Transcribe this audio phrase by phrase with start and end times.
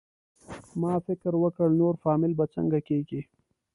[0.81, 3.21] ما فکر وکړ نور فامیل به څنګه کېږي؟